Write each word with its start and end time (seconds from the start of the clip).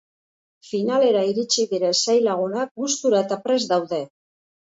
Finalera 0.67 1.19
iritsi 1.31 1.65
diren 1.73 1.93
sei 1.99 2.17
lagunak 2.29 2.73
gustura 2.85 3.23
eta 3.27 3.37
prest 3.45 3.75
daude. 3.77 4.01